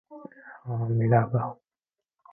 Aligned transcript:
It 0.09 0.15
is 0.15 0.19
the 0.65 0.71
oldest 0.71 0.93
Jewish 0.97 1.11
congregation 1.11 1.21
in 1.21 1.29
Toronto. 1.31 1.59